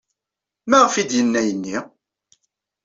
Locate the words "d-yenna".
1.09-1.39